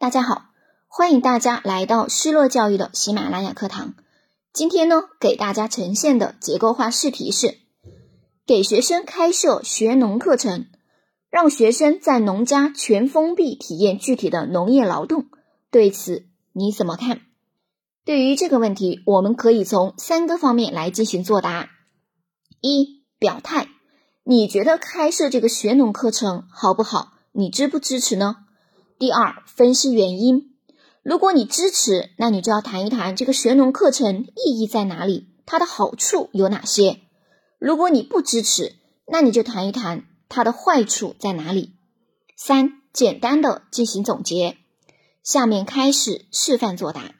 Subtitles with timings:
[0.00, 0.46] 大家好，
[0.88, 3.92] 欢迎大家来到失乐教育的喜马拉雅课堂。
[4.50, 7.58] 今天呢，给大家呈现的结构化试题是：
[8.46, 10.64] 给学生开设学农课程，
[11.28, 15.26] 让学生在农家全封闭体验具体的农业劳动。
[15.70, 16.24] 对此
[16.54, 17.20] 你怎么看？
[18.06, 21.68] 对于这个问题，我们可以从三个方面来进行作答：
[22.62, 23.68] 一、表态，
[24.24, 27.12] 你觉得开设这个学农课程好不好？
[27.32, 28.36] 你支不支持呢？
[29.00, 30.50] 第二，分析原因。
[31.02, 37.00] 如果你支持，那你就要谈一谈这个学农课程意义在哪里，它的好处有哪些。
[37.58, 38.74] 如果你不支持，
[39.06, 41.72] 那你就谈一谈它的坏处在哪里。
[42.36, 44.58] 三，简单的进行总结。
[45.22, 47.14] 下面开始示范作答。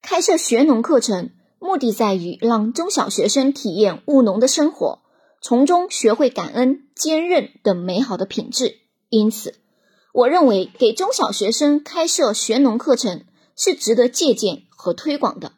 [0.00, 5.00] 开设学农课程，目的在于让中小学生体验务农的生活，
[5.40, 8.76] 从中学会感恩、坚韧等美好的品质。
[9.08, 9.56] 因此。
[10.12, 13.24] 我认为给中小学生开设学农课程
[13.56, 15.52] 是值得借鉴和推广的。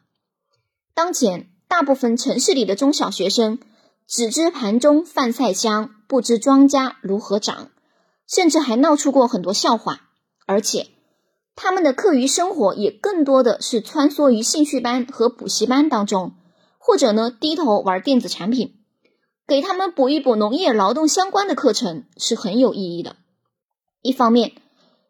[0.93, 3.59] 当前，大部分城市里的中小学生
[4.07, 7.69] 只知盘中饭菜香，不知庄稼如何长，
[8.27, 10.09] 甚至还闹出过很多笑话。
[10.45, 10.87] 而且，
[11.55, 16.33] 他们的课余生活也更多的是穿梭于兴趣班和补习班当中，
[16.77, 18.75] 或者呢低头玩电子产品。
[19.45, 23.17] 给他们补一补农业劳动相关的课程是很有意义的。
[24.05, 24.51] 一方面，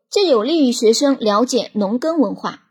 [0.09, 2.63] 这有利于学生了解农耕文化。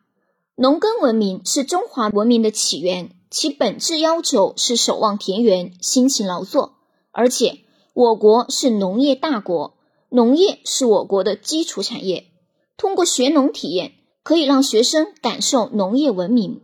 [0.57, 6.77] 农耕文明是中华文明的起源，其本质要求是守望田园、辛勤劳作。
[7.13, 7.59] 而且，
[7.93, 9.75] 我国是农业大国，
[10.09, 12.29] 农业是我国的基础产业。
[12.79, 16.63] 通过学农体验，可以让学生感受农业文明，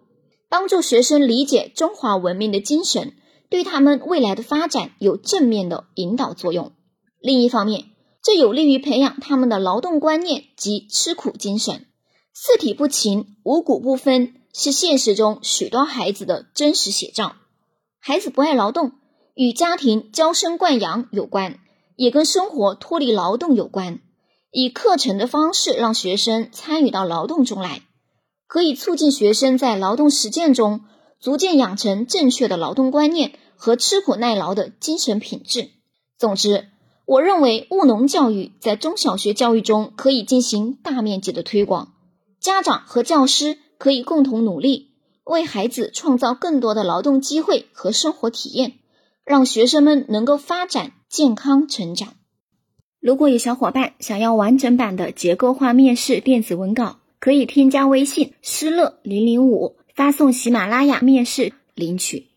[0.49, 3.13] 帮助学生理解中华文明的精神，
[3.51, 6.73] 对他们未来的发展有正面的引导作用。
[7.21, 7.91] 另一方面，
[8.23, 11.87] 这有利于培养他们的劳动观念及吃苦精神。
[12.35, 17.37] 四体不勤，五谷不分，是现实中许多孩子的真实写照。
[17.99, 18.93] 孩子不爱劳动，
[19.35, 21.59] 与家庭娇生惯养有关，
[21.97, 24.01] 也跟生活脱离劳动有关。
[24.51, 27.83] 以课程的方式让学生参与到劳动中来，
[28.47, 30.83] 可以促进学生在劳动实践中
[31.21, 35.71] 逐渐养成正确的劳动观念和吃苦耐劳的精神品质。
[36.19, 36.69] 总之。
[37.11, 41.93] 我认为务农教育在中小学教育中可以进行大面积的推广，
[42.39, 44.93] 家长和教师可以共同努力，
[45.25, 48.75] 为孩子创造更多的劳动机会和生活体验，
[49.25, 52.15] 让学生们能够发展健康成长。
[53.01, 62.30] 如果有小伙伴想要完整版的结构化面试电子文稿，可以添加微信“失乐零零五”，发送喜马拉雅面试领取。